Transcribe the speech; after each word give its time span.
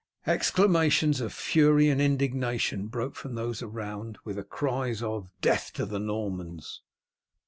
Exclamations 0.25 1.21
of 1.21 1.31
fury 1.31 1.87
and 1.87 2.01
indignation 2.01 2.87
broke 2.87 3.15
from 3.15 3.35
those 3.35 3.61
around, 3.61 4.17
with 4.25 4.35
the 4.37 4.43
cries 4.43 5.03
of 5.03 5.29
"Death 5.41 5.71
to 5.73 5.85
the 5.85 5.99
Normans!" 5.99 6.81